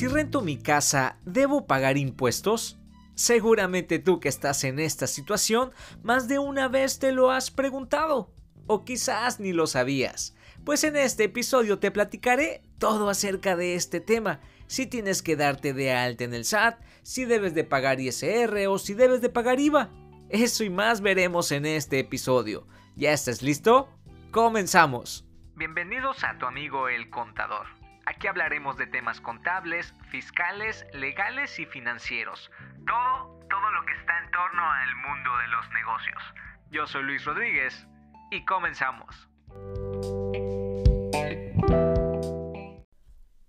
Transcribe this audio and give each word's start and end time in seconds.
Si 0.00 0.08
rento 0.08 0.40
mi 0.40 0.56
casa, 0.56 1.18
¿debo 1.26 1.66
pagar 1.66 1.98
impuestos? 1.98 2.78
Seguramente 3.14 3.98
tú 3.98 4.18
que 4.18 4.30
estás 4.30 4.64
en 4.64 4.78
esta 4.78 5.06
situación, 5.06 5.72
más 6.02 6.26
de 6.26 6.38
una 6.38 6.68
vez 6.68 6.98
te 6.98 7.12
lo 7.12 7.30
has 7.30 7.50
preguntado. 7.50 8.32
O 8.66 8.82
quizás 8.86 9.40
ni 9.40 9.52
lo 9.52 9.66
sabías. 9.66 10.34
Pues 10.64 10.84
en 10.84 10.96
este 10.96 11.24
episodio 11.24 11.80
te 11.80 11.90
platicaré 11.90 12.62
todo 12.78 13.10
acerca 13.10 13.56
de 13.56 13.74
este 13.74 14.00
tema. 14.00 14.40
Si 14.68 14.86
tienes 14.86 15.20
que 15.20 15.36
darte 15.36 15.74
de 15.74 15.92
alta 15.92 16.24
en 16.24 16.32
el 16.32 16.46
SAT, 16.46 16.80
si 17.02 17.26
debes 17.26 17.54
de 17.54 17.64
pagar 17.64 18.00
ISR 18.00 18.68
o 18.68 18.78
si 18.78 18.94
debes 18.94 19.20
de 19.20 19.28
pagar 19.28 19.60
IVA. 19.60 19.90
Eso 20.30 20.64
y 20.64 20.70
más 20.70 21.02
veremos 21.02 21.52
en 21.52 21.66
este 21.66 21.98
episodio. 21.98 22.66
¿Ya 22.96 23.12
estás 23.12 23.42
listo? 23.42 23.90
Comenzamos. 24.30 25.26
Bienvenidos 25.56 26.24
a 26.24 26.38
tu 26.38 26.46
amigo 26.46 26.88
el 26.88 27.10
contador. 27.10 27.79
Aquí 28.10 28.26
hablaremos 28.26 28.76
de 28.76 28.88
temas 28.88 29.20
contables, 29.20 29.94
fiscales, 30.10 30.84
legales 30.92 31.60
y 31.60 31.66
financieros. 31.66 32.50
Todo, 32.84 33.38
todo 33.48 33.70
lo 33.70 33.86
que 33.86 33.92
está 33.92 34.18
en 34.24 34.30
torno 34.32 34.68
al 34.68 34.96
mundo 34.96 35.30
de 35.38 35.46
los 35.46 35.70
negocios. 35.70 36.22
Yo 36.72 36.88
soy 36.88 37.04
Luis 37.04 37.24
Rodríguez 37.24 37.86
y 38.32 38.44
comenzamos. 38.44 39.28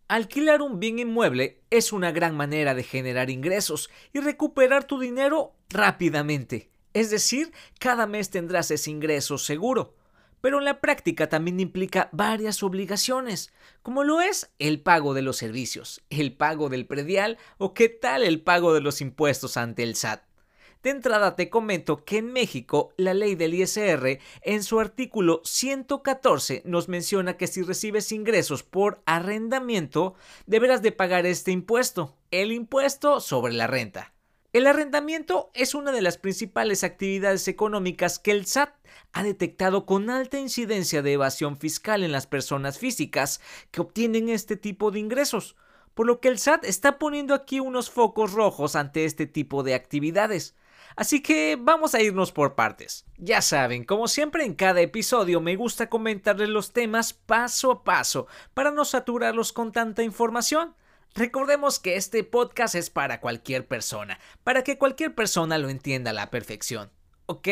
Alquilar 0.08 0.62
un 0.62 0.80
bien 0.80 1.00
inmueble 1.00 1.64
es 1.72 1.92
una 1.92 2.12
gran 2.12 2.38
manera 2.38 2.76
de 2.76 2.84
generar 2.84 3.32
ingresos 3.32 3.90
y 4.14 4.20
recuperar 4.20 4.84
tu 4.84 5.00
dinero 5.00 5.56
rápidamente. 5.70 6.70
Es 6.94 7.09
decir, 7.09 7.52
cada 7.80 8.06
mes 8.06 8.30
tendrás 8.30 8.70
ese 8.70 8.92
ingreso 8.92 9.40
seguro. 9.40 9.96
Pero 10.41 10.58
en 10.59 10.66
la 10.66 10.81
práctica 10.81 11.30
también 11.30 11.59
implica 11.59 12.09
varias 12.12 12.63
obligaciones, 12.63 13.54
como 13.84 14.04
lo 14.04 14.22
es 14.22 14.52
el 14.59 14.81
pago 14.81 15.14
de 15.14 15.22
los 15.22 15.38
servicios, 15.38 16.02
el 16.09 16.34
pago 16.34 16.70
del 16.70 16.86
predial 16.86 17.38
o 17.58 17.73
qué 17.73 17.89
tal 17.89 18.23
el 18.23 18.42
pago 18.42 18.73
de 18.73 18.81
los 18.81 19.02
impuestos 19.02 19.58
ante 19.58 19.84
el 19.84 19.95
SAT. 19.95 20.23
De 20.84 20.89
entrada 20.89 21.36
te 21.36 21.50
comento 21.50 22.03
que 22.03 22.17
en 22.17 22.34
México 22.34 22.92
la 22.97 23.14
ley 23.14 23.36
del 23.36 23.53
ISR 23.53 24.19
en 24.42 24.64
su 24.64 24.80
artículo 24.80 25.42
114 25.44 26.64
nos 26.66 26.89
menciona 26.89 27.38
que 27.38 27.45
si 27.45 27.62
recibes 27.62 28.12
ingresos 28.12 28.64
por 28.64 29.03
arrendamiento 29.06 30.16
deberás 30.47 30.81
de 30.81 30.92
pagar 30.92 31.28
este 31.28 31.52
impuesto, 31.52 32.17
el 32.31 32.52
impuesto 32.52 33.19
sobre 33.19 33.53
la 33.53 33.67
renta. 33.67 34.14
El 34.53 34.67
arrendamiento 34.67 35.49
es 35.53 35.73
una 35.73 35.94
de 35.94 36.02
las 36.02 36.17
principales 36.17 36.83
actividades 36.83 37.47
económicas 37.47 38.19
que 38.19 38.31
el 38.31 38.45
SAT 38.45 38.75
ha 39.13 39.23
detectado 39.23 39.85
con 39.85 40.09
alta 40.09 40.39
incidencia 40.39 41.02
de 41.02 41.13
evasión 41.13 41.55
fiscal 41.55 42.03
en 42.03 42.11
las 42.11 42.27
personas 42.27 42.77
físicas 42.77 43.39
que 43.72 43.79
obtienen 43.79 44.27
este 44.27 44.57
tipo 44.57 44.91
de 44.91 44.99
ingresos, 44.99 45.55
por 45.94 46.05
lo 46.05 46.19
que 46.19 46.27
el 46.27 46.38
SAT 46.38 46.66
está 46.66 46.99
poniendo 46.99 47.33
aquí 47.33 47.61
unos 47.61 47.89
focos 47.89 48.33
rojos 48.33 48.75
ante 48.75 49.05
este 49.05 49.25
tipo 49.25 49.63
de 49.63 49.73
actividades. 49.73 50.53
Así 50.97 51.23
que 51.23 51.57
vamos 51.57 51.95
a 51.95 52.02
irnos 52.02 52.33
por 52.33 52.55
partes. 52.55 53.05
Ya 53.17 53.41
saben, 53.41 53.85
como 53.85 54.09
siempre 54.09 54.44
en 54.44 54.55
cada 54.55 54.81
episodio 54.81 55.39
me 55.39 55.55
gusta 55.55 55.89
comentarles 55.89 56.49
los 56.49 56.73
temas 56.73 57.13
paso 57.13 57.72
a 57.72 57.83
paso 57.85 58.27
para 58.53 58.72
no 58.72 58.83
saturarlos 58.83 59.53
con 59.53 59.72
tanta 59.72 60.03
información. 60.03 60.75
Recordemos 61.14 61.80
que 61.80 61.98
este 61.98 62.23
podcast 62.23 62.76
es 62.76 62.90
para 62.90 63.20
cualquier 63.20 63.67
persona, 63.67 64.20
para 64.44 64.64
que 64.64 64.78
cualquier 64.78 65.14
persona 65.14 65.58
lo 65.58 65.70
entienda 65.70 66.12
a 66.12 66.14
la 66.14 66.30
perfección. 66.30 66.90
¿Ok? 67.26 67.48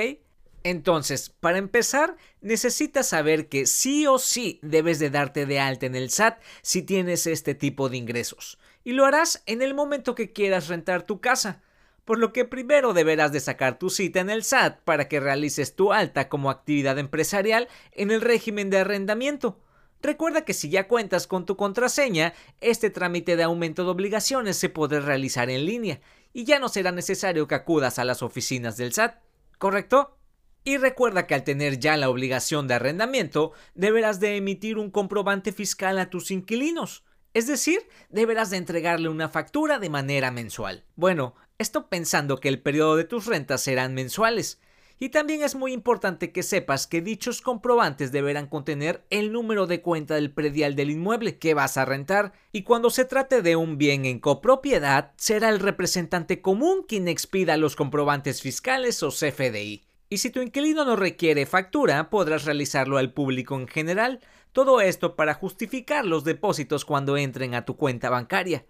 Entonces, 0.63 1.29
para 1.29 1.57
empezar, 1.57 2.15
necesitas 2.41 3.07
saber 3.07 3.47
que 3.47 3.65
sí 3.65 4.07
o 4.07 4.19
sí 4.19 4.59
debes 4.61 4.99
de 4.99 5.09
darte 5.09 5.45
de 5.45 5.59
alta 5.59 5.85
en 5.85 5.95
el 5.95 6.09
SAT 6.09 6.41
si 6.61 6.81
tienes 6.81 7.27
este 7.27 7.55
tipo 7.55 7.89
de 7.89 7.97
ingresos. 7.97 8.59
Y 8.83 8.93
lo 8.93 9.05
harás 9.05 9.43
en 9.45 9.61
el 9.61 9.73
momento 9.73 10.15
que 10.15 10.31
quieras 10.33 10.67
rentar 10.67 11.03
tu 11.03 11.21
casa 11.21 11.61
por 12.09 12.17
lo 12.17 12.33
que 12.33 12.43
primero 12.43 12.93
deberás 12.93 13.31
de 13.31 13.39
sacar 13.39 13.77
tu 13.77 13.91
cita 13.91 14.19
en 14.19 14.31
el 14.31 14.43
SAT 14.43 14.79
para 14.81 15.07
que 15.07 15.19
realices 15.19 15.75
tu 15.75 15.93
alta 15.93 16.27
como 16.27 16.49
actividad 16.49 16.97
empresarial 16.97 17.67
en 17.91 18.09
el 18.09 18.21
régimen 18.21 18.71
de 18.71 18.79
arrendamiento. 18.79 19.59
Recuerda 20.01 20.45
que 20.45 20.53
si 20.53 20.69
ya 20.69 20.87
cuentas 20.87 21.27
con 21.27 21.45
tu 21.45 21.57
contraseña, 21.57 22.33
este 22.61 22.89
trámite 22.89 23.35
de 23.35 23.43
aumento 23.43 23.83
de 23.83 23.89
obligaciones 23.89 24.57
se 24.57 24.69
podrá 24.69 25.01
realizar 25.01 25.49
en 25.49 25.65
línea 25.65 25.99
y 26.31 26.45
ya 26.45 26.59
no 26.59 26.69
será 26.69 26.91
necesario 26.91 27.47
que 27.47 27.55
acudas 27.55 27.99
a 27.99 28.05
las 28.05 28.23
oficinas 28.23 28.77
del 28.77 28.93
SAT, 28.93 29.19
¿correcto? 29.57 30.17
Y 30.63 30.77
recuerda 30.77 31.27
que 31.27 31.35
al 31.35 31.43
tener 31.43 31.79
ya 31.79 31.97
la 31.97 32.09
obligación 32.09 32.67
de 32.67 32.75
arrendamiento, 32.75 33.51
deberás 33.75 34.19
de 34.19 34.37
emitir 34.37 34.77
un 34.77 34.91
comprobante 34.91 35.51
fiscal 35.51 35.99
a 35.99 36.09
tus 36.09 36.31
inquilinos. 36.31 37.03
Es 37.33 37.47
decir, 37.47 37.81
deberás 38.09 38.49
de 38.49 38.57
entregarle 38.57 39.09
una 39.09 39.29
factura 39.29 39.79
de 39.79 39.89
manera 39.89 40.31
mensual. 40.31 40.85
Bueno, 40.95 41.35
esto 41.57 41.89
pensando 41.89 42.39
que 42.39 42.49
el 42.49 42.61
periodo 42.61 42.95
de 42.95 43.03
tus 43.03 43.25
rentas 43.25 43.61
serán 43.61 43.93
mensuales. 43.93 44.59
Y 45.01 45.09
también 45.09 45.43
es 45.43 45.55
muy 45.55 45.71
importante 45.71 46.33
que 46.33 46.43
sepas 46.43 46.85
que 46.85 47.01
dichos 47.01 47.41
comprobantes 47.41 48.11
deberán 48.11 48.47
contener 48.47 49.05
el 49.09 49.31
número 49.31 49.65
de 49.65 49.81
cuenta 49.81 50.15
del 50.15 50.31
predial 50.31 50.75
del 50.75 50.91
inmueble 50.91 51.37
que 51.37 51.53
vas 51.53 51.77
a 51.77 51.85
rentar 51.85 52.33
y 52.51 52.63
cuando 52.63 52.89
se 52.89 53.05
trate 53.05 53.41
de 53.41 53.55
un 53.55 53.77
bien 53.77 54.03
en 54.03 54.19
copropiedad 54.19 55.13
será 55.15 55.47
el 55.47 55.61
representante 55.61 56.41
común 56.41 56.83
quien 56.85 57.07
expida 57.07 57.55
los 57.55 57.77
comprobantes 57.77 58.41
fiscales 58.41 59.01
o 59.01 59.09
CFDI. 59.09 59.85
Y 60.09 60.17
si 60.17 60.31
tu 60.31 60.41
inquilino 60.41 60.83
no 60.83 60.97
requiere 60.97 61.45
factura, 61.45 62.09
podrás 62.09 62.43
realizarlo 62.43 62.97
al 62.97 63.13
público 63.13 63.55
en 63.55 63.67
general, 63.67 64.19
todo 64.51 64.81
esto 64.81 65.15
para 65.15 65.33
justificar 65.33 66.05
los 66.05 66.25
depósitos 66.25 66.83
cuando 66.83 67.15
entren 67.15 67.55
a 67.55 67.63
tu 67.63 67.77
cuenta 67.77 68.09
bancaria. 68.09 68.65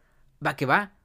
Va 0.46 0.56
que 0.56 0.68
va. 0.68 0.99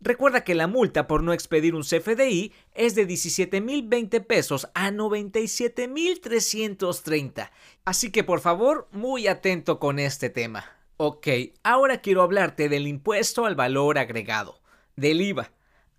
Recuerda 0.00 0.44
que 0.44 0.54
la 0.54 0.68
multa 0.68 1.08
por 1.08 1.24
no 1.24 1.32
expedir 1.32 1.74
un 1.74 1.82
CFDI 1.82 2.52
es 2.72 2.94
de 2.94 3.08
17.020 3.08 4.24
pesos 4.24 4.68
a 4.74 4.90
97.330. 4.90 7.50
Así 7.84 8.12
que 8.12 8.22
por 8.22 8.38
favor, 8.40 8.86
muy 8.92 9.26
atento 9.26 9.80
con 9.80 9.98
este 9.98 10.30
tema. 10.30 10.64
Ok, 10.98 11.26
ahora 11.64 12.00
quiero 12.00 12.22
hablarte 12.22 12.68
del 12.68 12.86
impuesto 12.86 13.44
al 13.44 13.56
valor 13.56 13.98
agregado, 13.98 14.60
del 14.94 15.20
IVA. 15.20 15.50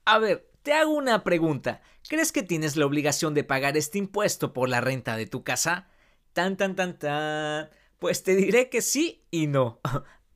A 0.05 0.17
ver, 0.17 0.49
te 0.63 0.71
hago 0.73 0.91
una 0.91 1.23
pregunta. 1.23 1.81
¿Crees 2.07 2.31
que 2.31 2.43
tienes 2.43 2.77
la 2.77 2.85
obligación 2.85 3.33
de 3.33 3.43
pagar 3.43 3.75
este 3.75 3.97
impuesto 3.97 4.53
por 4.53 4.69
la 4.69 4.79
renta 4.81 5.17
de 5.17 5.25
tu 5.25 5.43
casa? 5.43 5.89
Tan, 6.33 6.57
tan, 6.57 6.75
tan, 6.75 6.97
tan. 6.97 7.69
Pues 7.97 8.23
te 8.23 8.35
diré 8.35 8.69
que 8.69 8.81
sí 8.81 9.25
y 9.29 9.47
no. 9.47 9.79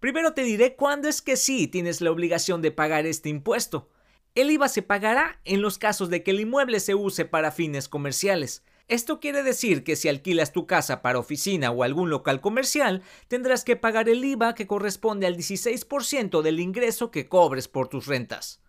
Primero 0.03 0.33
te 0.33 0.43
diré 0.43 0.75
cuándo 0.75 1.07
es 1.07 1.21
que 1.21 1.37
sí 1.37 1.65
tienes 1.65 2.01
la 2.01 2.11
obligación 2.11 2.61
de 2.61 2.71
pagar 2.71 3.05
este 3.05 3.29
impuesto. 3.29 3.87
El 4.35 4.51
IVA 4.51 4.67
se 4.67 4.81
pagará 4.81 5.39
en 5.45 5.61
los 5.61 5.77
casos 5.77 6.09
de 6.09 6.23
que 6.23 6.31
el 6.31 6.41
inmueble 6.41 6.81
se 6.81 6.93
use 6.93 7.23
para 7.23 7.53
fines 7.53 7.87
comerciales. 7.87 8.65
Esto 8.89 9.21
quiere 9.21 9.43
decir 9.43 9.85
que 9.85 9.95
si 9.95 10.09
alquilas 10.09 10.51
tu 10.51 10.67
casa 10.67 11.01
para 11.01 11.19
oficina 11.19 11.71
o 11.71 11.83
algún 11.83 12.09
local 12.09 12.41
comercial, 12.41 13.01
tendrás 13.29 13.63
que 13.63 13.77
pagar 13.77 14.09
el 14.09 14.25
IVA 14.25 14.55
que 14.55 14.67
corresponde 14.67 15.25
al 15.25 15.37
16% 15.37 16.41
del 16.41 16.59
ingreso 16.59 17.09
que 17.09 17.29
cobres 17.29 17.69
por 17.69 17.87
tus 17.87 18.05
rentas. 18.05 18.61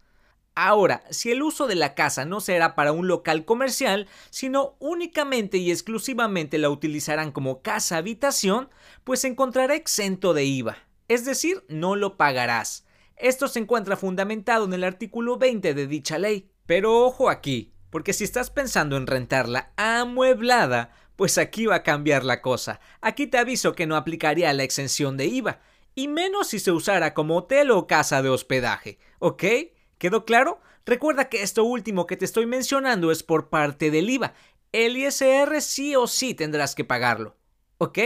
Ahora, 0.54 1.02
si 1.10 1.32
el 1.32 1.42
uso 1.42 1.66
de 1.66 1.74
la 1.74 1.96
casa 1.96 2.24
no 2.24 2.38
será 2.40 2.76
para 2.76 2.92
un 2.92 3.08
local 3.08 3.44
comercial, 3.44 4.06
sino 4.30 4.76
únicamente 4.78 5.56
y 5.56 5.72
exclusivamente 5.72 6.58
la 6.58 6.70
utilizarán 6.70 7.32
como 7.32 7.60
casa 7.60 7.96
habitación, 7.96 8.68
pues 9.02 9.22
se 9.22 9.26
encontrará 9.26 9.74
exento 9.74 10.32
de 10.32 10.44
IVA 10.44 10.76
es 11.08 11.24
decir, 11.24 11.64
no 11.68 11.96
lo 11.96 12.16
pagarás. 12.16 12.86
Esto 13.16 13.48
se 13.48 13.60
encuentra 13.60 13.96
fundamentado 13.96 14.64
en 14.64 14.72
el 14.72 14.84
artículo 14.84 15.36
20 15.38 15.74
de 15.74 15.86
dicha 15.86 16.18
ley. 16.18 16.50
Pero 16.66 17.04
ojo 17.04 17.28
aquí, 17.28 17.72
porque 17.90 18.12
si 18.12 18.24
estás 18.24 18.50
pensando 18.50 18.96
en 18.96 19.06
rentarla 19.06 19.72
amueblada, 19.76 20.90
pues 21.16 21.38
aquí 21.38 21.66
va 21.66 21.76
a 21.76 21.82
cambiar 21.82 22.24
la 22.24 22.42
cosa. 22.42 22.80
Aquí 23.00 23.26
te 23.26 23.38
aviso 23.38 23.74
que 23.74 23.86
no 23.86 23.96
aplicaría 23.96 24.52
la 24.52 24.64
exención 24.64 25.16
de 25.16 25.26
IVA, 25.26 25.60
y 25.94 26.08
menos 26.08 26.48
si 26.48 26.58
se 26.58 26.72
usara 26.72 27.14
como 27.14 27.36
hotel 27.36 27.70
o 27.70 27.86
casa 27.86 28.20
de 28.22 28.28
hospedaje, 28.28 28.98
¿ok? 29.20 29.44
¿Quedó 29.98 30.24
claro? 30.24 30.60
Recuerda 30.84 31.28
que 31.28 31.42
esto 31.42 31.64
último 31.64 32.06
que 32.06 32.16
te 32.16 32.24
estoy 32.24 32.46
mencionando 32.46 33.12
es 33.12 33.22
por 33.22 33.48
parte 33.48 33.90
del 33.90 34.10
IVA. 34.10 34.34
El 34.72 34.96
ISR 34.96 35.60
sí 35.60 35.94
o 35.94 36.08
sí 36.08 36.34
tendrás 36.34 36.74
que 36.74 36.84
pagarlo, 36.84 37.36
¿ok? 37.78 37.98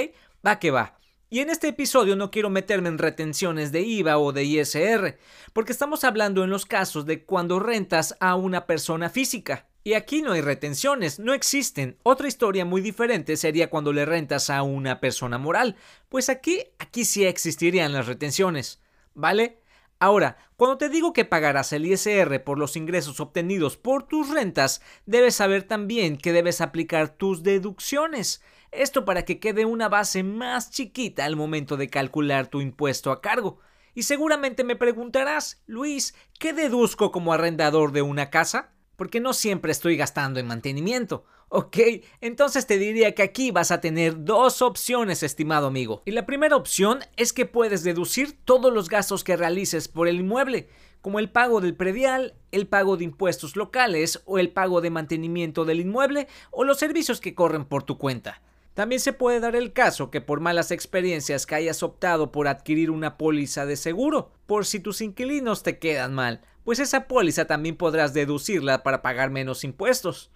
Va 0.47 0.59
que 0.59 0.71
va. 0.71 0.98
Y 1.31 1.41
en 1.41 1.51
este 1.51 1.69
episodio 1.69 2.17
no 2.17 2.31
quiero 2.31 2.49
meterme 2.49 2.89
en 2.89 2.97
retenciones 2.97 3.71
de 3.71 3.83
IVA 3.83 4.17
o 4.17 4.33
de 4.33 4.45
ISR, 4.45 5.19
porque 5.53 5.73
estamos 5.73 6.03
hablando 6.05 6.43
en 6.43 6.49
los 6.49 6.65
casos 6.65 7.05
de 7.05 7.25
cuando 7.25 7.61
rentas 7.61 8.17
a 8.19 8.35
una 8.35 8.65
persona 8.67 9.11
física. 9.11 9.67
Y 9.85 9.93
aquí 9.93 10.23
no 10.23 10.33
hay 10.33 10.41
retenciones, 10.41 11.19
no 11.19 11.35
existen. 11.35 11.99
Otra 12.03 12.29
historia 12.29 12.65
muy 12.65 12.81
diferente 12.81 13.37
sería 13.37 13.69
cuando 13.69 13.93
le 13.93 14.07
rentas 14.07 14.49
a 14.49 14.63
una 14.63 15.01
persona 15.01 15.37
moral, 15.37 15.77
pues 16.09 16.31
aquí, 16.31 16.63
aquí 16.79 17.05
sí 17.05 17.27
existirían 17.27 17.93
las 17.93 18.07
retenciones. 18.07 18.81
¿Vale? 19.15 19.59
Ahora, 20.01 20.37
cuando 20.57 20.79
te 20.79 20.89
digo 20.89 21.13
que 21.13 21.25
pagarás 21.25 21.73
el 21.73 21.85
ISR 21.85 22.43
por 22.45 22.59
los 22.59 22.77
ingresos 22.77 23.19
obtenidos 23.19 23.77
por 23.77 24.07
tus 24.07 24.31
rentas, 24.31 24.81
debes 25.07 25.35
saber 25.35 25.65
también 25.65 26.17
que 26.17 26.33
debes 26.33 26.61
aplicar 26.61 27.09
tus 27.09 27.43
deducciones. 27.43 28.41
Esto 28.71 29.05
para 29.05 29.25
que 29.25 29.41
quede 29.41 29.65
una 29.65 29.89
base 29.89 30.23
más 30.23 30.71
chiquita 30.71 31.25
al 31.25 31.35
momento 31.35 31.77
de 31.77 31.89
calcular 31.89 32.47
tu 32.47 32.61
impuesto 32.61 33.11
a 33.11 33.21
cargo. 33.21 33.59
Y 33.95 34.05
seguramente 34.05 34.63
me 34.63 34.77
preguntarás, 34.77 35.63
Luis, 35.67 36.15
¿qué 36.39 36.53
deduzco 36.53 37.11
como 37.11 37.33
arrendador 37.33 37.91
de 37.91 38.03
una 38.03 38.31
casa? 38.31 38.73
Porque 38.95 39.19
no 39.19 39.33
siempre 39.33 39.73
estoy 39.73 39.97
gastando 39.97 40.39
en 40.39 40.47
mantenimiento. 40.47 41.25
Ok, 41.51 41.79
entonces 42.21 42.67
te 42.67 42.77
diría 42.77 43.15
que 43.15 43.23
aquí 43.23 43.51
vas 43.51 43.71
a 43.71 43.81
tener 43.81 44.25
dos 44.25 44.61
opciones, 44.61 45.23
estimado 45.23 45.69
amigo. 45.69 46.03
Y 46.05 46.11
la 46.11 46.27
primera 46.27 46.57
opción 46.57 46.99
es 47.17 47.33
que 47.33 47.47
puedes 47.47 47.83
deducir 47.83 48.37
todos 48.45 48.71
los 48.71 48.91
gastos 48.91 49.25
que 49.25 49.35
realices 49.35 49.89
por 49.89 50.09
el 50.09 50.21
inmueble, 50.21 50.69
como 51.01 51.19
el 51.19 51.31
pago 51.31 51.63
del 51.63 51.75
predial, 51.75 52.35
el 52.53 52.67
pago 52.67 52.99
de 52.99 53.05
impuestos 53.05 53.57
locales 53.57 54.21
o 54.27 54.39
el 54.39 54.51
pago 54.51 54.83
de 54.83 54.91
mantenimiento 54.91 55.65
del 55.65 55.81
inmueble 55.81 56.29
o 56.51 56.65
los 56.65 56.79
servicios 56.79 57.19
que 57.19 57.35
corren 57.35 57.65
por 57.65 57.83
tu 57.83 57.97
cuenta. 57.97 58.43
También 58.75 59.01
se 59.01 59.15
puede 59.15 59.41
dar 59.41 59.57
el 59.57 59.73
caso 59.73 60.11
que 60.11 60.21
por 60.21 60.41
malas 60.41 60.71
experiencias 60.71 61.47
que 61.47 61.55
hayas 61.55 61.83
optado 61.83 62.31
por 62.31 62.47
adquirir 62.47 62.91
una 62.91 63.17
póliza 63.17 63.65
de 63.65 63.77
seguro, 63.77 64.33
por 64.45 64.67
si 64.67 64.81
tus 64.81 65.01
inquilinos 65.01 65.63
te 65.63 65.79
quedan 65.79 66.15
mal, 66.15 66.43
pues 66.63 66.79
esa 66.79 67.09
póliza 67.09 67.47
también 67.47 67.77
podrás 67.77 68.13
deducirla 68.13 68.83
para 68.83 69.01
pagar 69.01 69.31
menos 69.31 69.65
impuestos. 69.65 70.31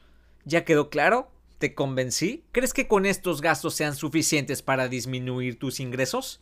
¿Ya 0.45 0.65
quedó 0.65 0.91
claro? 0.91 1.31
¿Te 1.59 1.75
convencí? 1.75 2.45
¿Crees 2.53 2.75
que 2.75 2.89
con 2.89 3.07
estos 3.07 3.41
gastos 3.41 3.75
sean 3.75 3.95
suficientes 3.95 4.63
para 4.63 4.89
disminuir 4.89 5.59
tus 5.59 5.79
ingresos? 5.79 6.41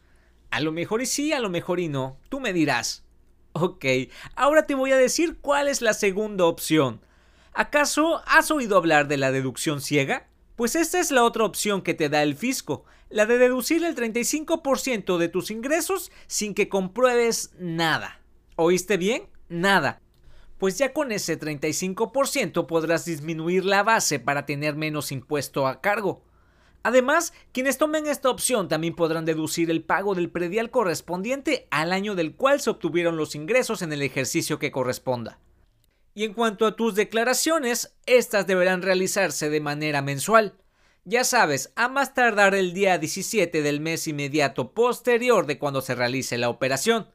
A 0.50 0.60
lo 0.60 0.72
mejor 0.72 1.02
y 1.02 1.06
sí, 1.06 1.32
a 1.32 1.40
lo 1.40 1.50
mejor 1.50 1.80
y 1.80 1.88
no. 1.88 2.18
Tú 2.28 2.40
me 2.40 2.52
dirás. 2.52 3.04
Ok, 3.52 3.84
ahora 4.36 4.66
te 4.66 4.74
voy 4.74 4.92
a 4.92 4.96
decir 4.96 5.38
cuál 5.40 5.68
es 5.68 5.82
la 5.82 5.92
segunda 5.92 6.46
opción. 6.46 7.04
¿Acaso 7.52 8.22
has 8.26 8.50
oído 8.50 8.76
hablar 8.76 9.08
de 9.08 9.18
la 9.18 9.32
deducción 9.32 9.80
ciega? 9.80 10.28
Pues 10.56 10.76
esta 10.76 11.00
es 11.00 11.10
la 11.10 11.24
otra 11.24 11.44
opción 11.44 11.82
que 11.82 11.94
te 11.94 12.08
da 12.08 12.22
el 12.22 12.36
fisco, 12.36 12.84
la 13.08 13.26
de 13.26 13.38
deducir 13.38 13.84
el 13.84 13.96
35% 13.96 15.18
de 15.18 15.28
tus 15.28 15.50
ingresos 15.50 16.12
sin 16.26 16.54
que 16.54 16.68
compruebes 16.68 17.52
nada. 17.58 18.20
¿Oíste 18.56 18.96
bien? 18.96 19.24
Nada. 19.48 20.00
Pues 20.60 20.76
ya 20.76 20.92
con 20.92 21.10
ese 21.10 21.40
35% 21.40 22.66
podrás 22.66 23.06
disminuir 23.06 23.64
la 23.64 23.82
base 23.82 24.18
para 24.20 24.44
tener 24.44 24.76
menos 24.76 25.10
impuesto 25.10 25.66
a 25.66 25.80
cargo. 25.80 26.22
Además, 26.82 27.32
quienes 27.52 27.78
tomen 27.78 28.06
esta 28.06 28.28
opción 28.28 28.68
también 28.68 28.94
podrán 28.94 29.24
deducir 29.24 29.70
el 29.70 29.82
pago 29.82 30.14
del 30.14 30.28
predial 30.28 30.70
correspondiente 30.70 31.66
al 31.70 31.92
año 31.92 32.14
del 32.14 32.36
cual 32.36 32.60
se 32.60 32.68
obtuvieron 32.68 33.16
los 33.16 33.34
ingresos 33.34 33.80
en 33.80 33.94
el 33.94 34.02
ejercicio 34.02 34.58
que 34.58 34.70
corresponda. 34.70 35.40
Y 36.12 36.24
en 36.24 36.34
cuanto 36.34 36.66
a 36.66 36.76
tus 36.76 36.94
declaraciones, 36.94 37.94
estas 38.04 38.46
deberán 38.46 38.82
realizarse 38.82 39.48
de 39.48 39.60
manera 39.62 40.02
mensual. 40.02 40.58
Ya 41.06 41.24
sabes, 41.24 41.72
a 41.74 41.88
más 41.88 42.12
tardar 42.12 42.54
el 42.54 42.74
día 42.74 42.98
17 42.98 43.62
del 43.62 43.80
mes 43.80 44.06
inmediato 44.06 44.74
posterior 44.74 45.46
de 45.46 45.58
cuando 45.58 45.80
se 45.80 45.94
realice 45.94 46.36
la 46.36 46.50
operación. 46.50 47.08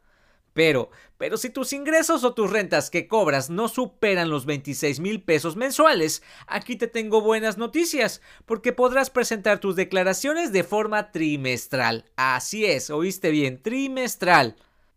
Pero, 0.55 0.89
pero 1.17 1.35
si 1.35 1.49
tus 1.49 1.73
ingresos 1.73 2.23
o 2.23 2.33
tus 2.33 2.49
rentas 2.49 2.89
que 2.89 3.09
cobras 3.09 3.49
no 3.49 3.67
superan 3.67 4.29
los 4.29 4.45
26 4.45 5.01
mil 5.01 5.21
pesos 5.21 5.57
mensuales, 5.57 6.23
aquí 6.47 6.77
te 6.77 6.87
tengo 6.87 7.19
buenas 7.19 7.57
noticias, 7.57 8.21
porque 8.45 8.71
podrás 8.71 9.09
presentar 9.09 9.59
tus 9.59 9.75
declaraciones 9.75 10.53
de 10.53 10.63
forma 10.63 11.11
trimestral. 11.11 12.05
Así 12.15 12.63
es, 12.63 12.89
oíste 12.89 13.31
bien, 13.31 13.61
trimestral. 13.61 14.55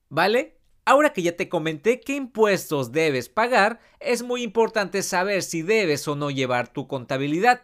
¿Vale? 0.09 0.61
Ahora 0.85 1.13
que 1.13 1.23
ya 1.23 1.37
te 1.37 1.49
comenté 1.49 1.99
qué 1.99 2.15
impuestos 2.15 2.93
debes 2.93 3.29
pagar, 3.29 3.81
es 3.99 4.23
muy 4.23 4.45
importante 4.45 5.03
saber 5.03 5.43
si 5.43 5.63
debes 5.63 6.07
o 6.07 6.15
no 6.15 6.31
llevar 6.31 6.73
tu 6.73 6.87
contabilidad. 6.87 7.63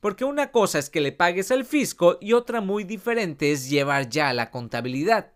Porque 0.00 0.26
una 0.26 0.52
cosa 0.52 0.78
es 0.78 0.90
que 0.90 1.00
le 1.00 1.12
pagues 1.12 1.50
al 1.50 1.64
fisco 1.64 2.18
y 2.20 2.34
otra 2.34 2.60
muy 2.60 2.84
diferente 2.84 3.50
es 3.50 3.70
llevar 3.70 4.10
ya 4.10 4.34
la 4.34 4.50
contabilidad. 4.50 5.33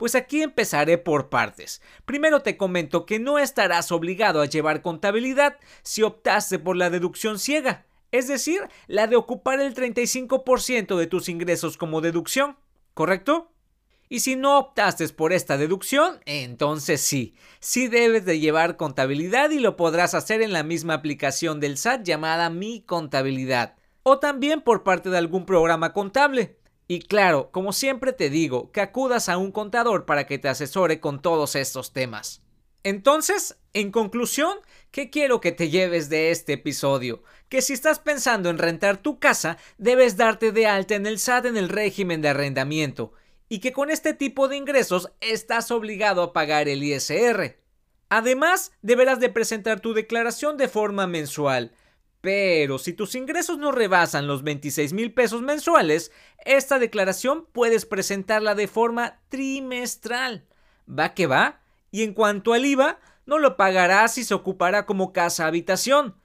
Pues 0.00 0.14
aquí 0.14 0.40
empezaré 0.40 0.96
por 0.96 1.28
partes. 1.28 1.82
Primero 2.06 2.40
te 2.40 2.56
comento 2.56 3.04
que 3.04 3.18
no 3.18 3.38
estarás 3.38 3.92
obligado 3.92 4.40
a 4.40 4.46
llevar 4.46 4.80
contabilidad 4.80 5.58
si 5.82 6.02
optaste 6.02 6.58
por 6.58 6.74
la 6.78 6.88
deducción 6.88 7.38
ciega, 7.38 7.84
es 8.10 8.26
decir, 8.26 8.62
la 8.86 9.08
de 9.08 9.16
ocupar 9.16 9.60
el 9.60 9.74
35% 9.74 10.96
de 10.96 11.06
tus 11.06 11.28
ingresos 11.28 11.76
como 11.76 12.00
deducción, 12.00 12.56
¿correcto? 12.94 13.52
Y 14.08 14.20
si 14.20 14.36
no 14.36 14.58
optaste 14.58 15.06
por 15.10 15.34
esta 15.34 15.58
deducción, 15.58 16.20
entonces 16.24 17.02
sí, 17.02 17.34
sí 17.58 17.86
debes 17.86 18.24
de 18.24 18.40
llevar 18.40 18.78
contabilidad 18.78 19.50
y 19.50 19.58
lo 19.58 19.76
podrás 19.76 20.14
hacer 20.14 20.40
en 20.40 20.54
la 20.54 20.62
misma 20.62 20.94
aplicación 20.94 21.60
del 21.60 21.76
SAT 21.76 22.04
llamada 22.04 22.48
Mi 22.48 22.80
Contabilidad 22.80 23.76
o 24.02 24.18
también 24.18 24.62
por 24.62 24.82
parte 24.82 25.10
de 25.10 25.18
algún 25.18 25.44
programa 25.44 25.92
contable. 25.92 26.56
Y 26.90 27.02
claro, 27.02 27.52
como 27.52 27.72
siempre 27.72 28.12
te 28.12 28.30
digo, 28.30 28.72
que 28.72 28.80
acudas 28.80 29.28
a 29.28 29.38
un 29.38 29.52
contador 29.52 30.06
para 30.06 30.26
que 30.26 30.40
te 30.40 30.48
asesore 30.48 30.98
con 30.98 31.22
todos 31.22 31.54
estos 31.54 31.92
temas. 31.92 32.42
Entonces, 32.82 33.60
en 33.74 33.92
conclusión, 33.92 34.58
¿qué 34.90 35.08
quiero 35.08 35.40
que 35.40 35.52
te 35.52 35.70
lleves 35.70 36.08
de 36.08 36.32
este 36.32 36.54
episodio? 36.54 37.22
Que 37.48 37.62
si 37.62 37.74
estás 37.74 38.00
pensando 38.00 38.50
en 38.50 38.58
rentar 38.58 38.96
tu 38.96 39.20
casa, 39.20 39.56
debes 39.78 40.16
darte 40.16 40.50
de 40.50 40.66
alta 40.66 40.96
en 40.96 41.06
el 41.06 41.20
SAT 41.20 41.46
en 41.46 41.56
el 41.56 41.68
régimen 41.68 42.22
de 42.22 42.30
arrendamiento 42.30 43.12
y 43.48 43.60
que 43.60 43.70
con 43.70 43.88
este 43.88 44.12
tipo 44.12 44.48
de 44.48 44.56
ingresos 44.56 45.12
estás 45.20 45.70
obligado 45.70 46.24
a 46.24 46.32
pagar 46.32 46.68
el 46.68 46.82
ISR. 46.82 47.56
Además, 48.08 48.72
deberás 48.82 49.20
de 49.20 49.28
presentar 49.28 49.78
tu 49.78 49.94
declaración 49.94 50.56
de 50.56 50.66
forma 50.66 51.06
mensual. 51.06 51.70
Pero 52.20 52.78
si 52.78 52.92
tus 52.92 53.14
ingresos 53.14 53.58
no 53.58 53.72
rebasan 53.72 54.26
los 54.26 54.42
26 54.42 54.92
mil 54.92 55.14
pesos 55.14 55.40
mensuales, 55.42 56.12
esta 56.44 56.78
declaración 56.78 57.46
puedes 57.52 57.86
presentarla 57.86 58.54
de 58.54 58.68
forma 58.68 59.20
trimestral. 59.28 60.46
Va 60.88 61.14
que 61.14 61.26
va. 61.26 61.60
Y 61.90 62.02
en 62.02 62.12
cuanto 62.12 62.52
al 62.52 62.66
IVA, 62.66 62.98
no 63.24 63.38
lo 63.38 63.56
pagarás 63.56 64.14
si 64.14 64.24
se 64.24 64.34
ocupará 64.34 64.86
como 64.86 65.12
casa 65.12 65.46
habitación. 65.46 66.16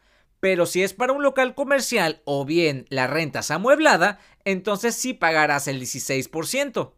Pero 0.42 0.66
si 0.66 0.84
es 0.84 0.94
para 0.94 1.14
un 1.14 1.24
local 1.24 1.56
comercial 1.56 2.22
o 2.26 2.46
bien 2.46 2.86
la 2.90 3.08
renta 3.08 3.40
es 3.40 3.52
amueblada, 3.52 4.20
entonces 4.44 4.96
sí 4.96 5.14
pagarás 5.14 5.68
el 5.68 5.82
16%. 5.82 6.94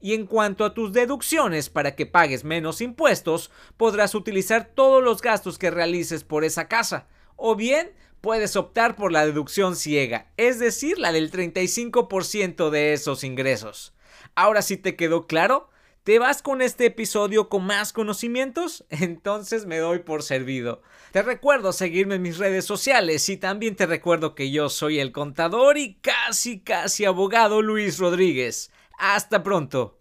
Y 0.00 0.14
en 0.14 0.26
cuanto 0.26 0.64
a 0.64 0.74
tus 0.74 0.92
deducciones 0.92 1.70
para 1.70 1.96
que 1.96 2.06
pagues 2.06 2.44
menos 2.44 2.80
impuestos, 2.80 3.50
podrás 3.76 4.14
utilizar 4.14 4.70
todos 4.74 5.02
los 5.02 5.20
gastos 5.22 5.58
que 5.58 5.72
realices 5.72 6.22
por 6.22 6.44
esa 6.44 6.68
casa. 6.68 7.08
O 7.34 7.56
bien 7.56 7.92
puedes 8.20 8.56
optar 8.56 8.96
por 8.96 9.12
la 9.12 9.26
deducción 9.26 9.76
ciega, 9.76 10.30
es 10.36 10.58
decir, 10.58 10.98
la 10.98 11.12
del 11.12 11.30
35% 11.30 12.70
de 12.70 12.92
esos 12.92 13.24
ingresos. 13.24 13.94
Ahora 14.34 14.62
sí 14.62 14.76
te 14.76 14.96
quedó 14.96 15.26
claro. 15.26 15.70
¿Te 16.04 16.18
vas 16.18 16.40
con 16.40 16.62
este 16.62 16.86
episodio 16.86 17.50
con 17.50 17.66
más 17.66 17.92
conocimientos? 17.92 18.86
Entonces 18.90 19.66
me 19.66 19.76
doy 19.76 19.98
por 19.98 20.22
servido. 20.22 20.80
Te 21.12 21.22
recuerdo 21.22 21.72
seguirme 21.72 22.14
en 22.14 22.22
mis 22.22 22.38
redes 22.38 22.64
sociales 22.64 23.28
y 23.28 23.36
también 23.36 23.76
te 23.76 23.84
recuerdo 23.84 24.34
que 24.34 24.50
yo 24.50 24.70
soy 24.70 25.00
el 25.00 25.12
contador 25.12 25.76
y 25.76 25.96
casi 25.96 26.60
casi 26.60 27.04
abogado 27.04 27.60
Luis 27.60 27.98
Rodríguez. 27.98 28.70
Hasta 28.98 29.42
pronto. 29.42 29.97